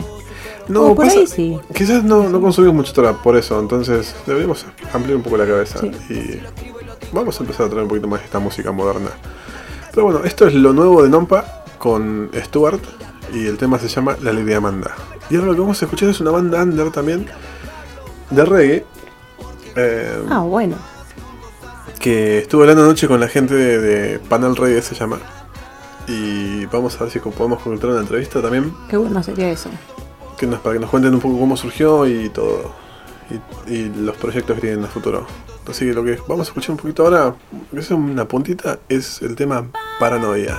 [0.67, 1.59] No, Oh, por pasa- ahí sí.
[1.75, 5.79] Quizás no, no consumimos mucho trap por eso, entonces deberíamos ampliar un poco la cabeza
[5.79, 5.91] Sí.
[6.09, 6.41] y
[7.11, 9.09] vamos a empezar a traer un poquito más esta música moderna.
[9.91, 12.81] Pero bueno, esto es lo nuevo de Nompa con Stuart
[13.33, 14.91] y el tema se llama La Alegría Manda.
[15.29, 17.25] Y ahora lo que vamos a escuchar es una banda under también
[18.29, 18.85] de reggae.
[19.75, 20.75] eh, Ah, bueno.
[21.99, 25.19] que estuve hablando anoche con la gente de, de Panel Reggae se llama.
[26.07, 29.69] Y vamos a ver si podemos concretar una entrevista también Qué bueno sería eso.
[30.37, 32.73] que nos, para que nos cuenten un poco cómo surgió y todo.
[33.29, 35.25] Y, y los proyectos que tienen a futuro.
[35.67, 37.35] Así que lo que vamos a escuchar un poquito ahora,
[37.71, 39.67] que es una puntita, es el tema
[39.99, 40.55] Paranoia.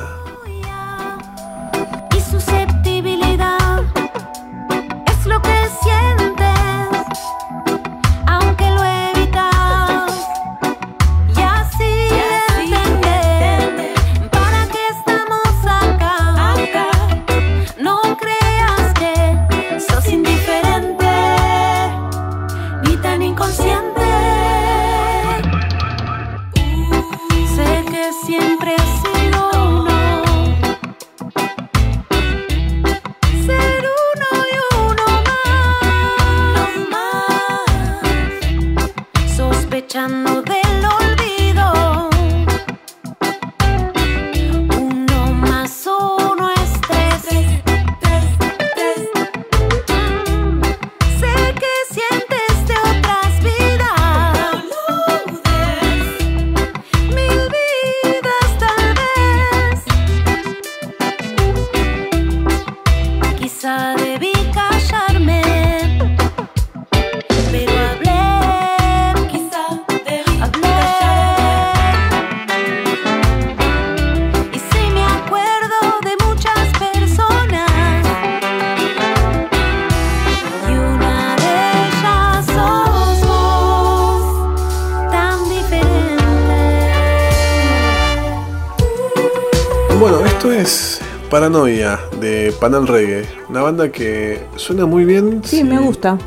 [92.68, 93.26] De Panel Reggae.
[93.48, 95.42] Una banda que suena muy bien.
[95.44, 96.18] Sí, me gusta.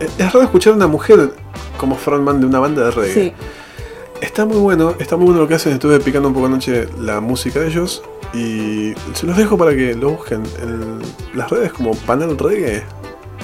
[0.00, 1.32] Es raro escuchar a una mujer
[1.78, 3.14] como frontman de una banda de reggae.
[3.14, 3.32] Sí.
[4.20, 5.72] Está muy bueno, está muy bueno lo que hacen.
[5.72, 8.02] Estuve picando un poco anoche la música de ellos.
[8.34, 11.00] Y se los dejo para que lo busquen en
[11.34, 12.82] las redes como Panel Reggae.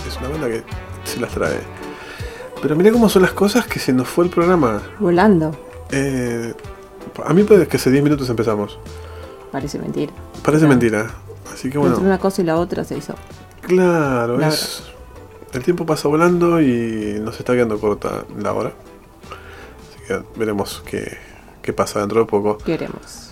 [0.06, 0.62] Es una banda que
[1.04, 1.58] se las trae.
[2.60, 4.82] Pero mira cómo son las cosas que se nos fue el programa.
[4.98, 5.56] Volando.
[5.90, 6.54] Eh,
[7.24, 8.78] a mí parece que hace 10 minutos empezamos.
[9.52, 10.12] Parece mentira.
[10.42, 11.06] Parece mentira.
[11.56, 11.94] Así que bueno.
[11.94, 13.14] Entre una cosa y la otra se hizo.
[13.62, 14.82] Claro, La es.
[15.54, 18.72] El tiempo pasa volando y nos está quedando corta la hora.
[19.88, 21.16] Así que veremos qué,
[21.62, 22.58] qué pasa dentro de poco.
[22.58, 23.30] Queremos.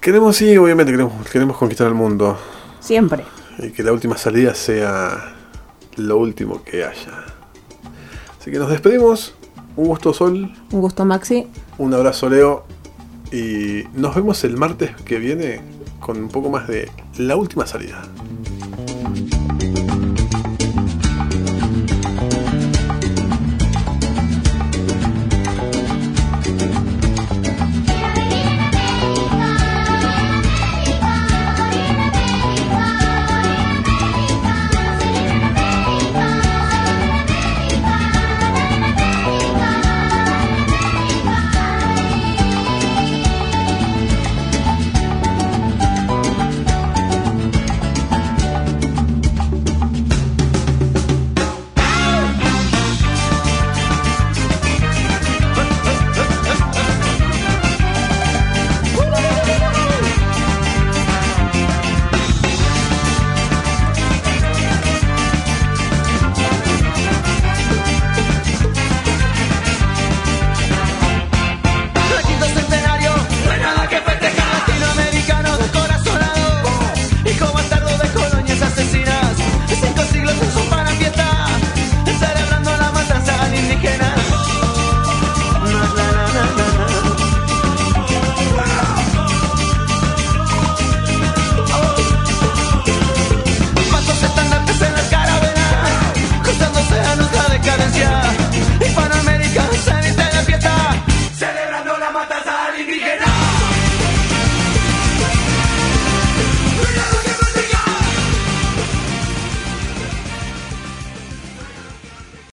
[0.00, 2.36] Queremos, sí, obviamente queremos, queremos conquistar el mundo.
[2.80, 3.24] Siempre.
[3.58, 5.36] Y que la última salida sea
[5.94, 7.24] lo último que haya.
[8.40, 9.36] Así que nos despedimos.
[9.76, 10.52] Un gusto, Sol.
[10.72, 11.46] Un gusto, Maxi.
[11.78, 12.64] Un abrazo, Leo.
[13.30, 15.60] Y nos vemos el martes que viene
[16.00, 18.02] con un poco más de la última salida.